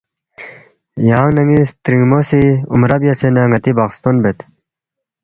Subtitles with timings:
[1.07, 2.41] یانگ نہ ن٘ی سترِنگمو سی
[2.73, 4.37] عمرہ بیاسے نہ ن٘دان٘ی بخستون بید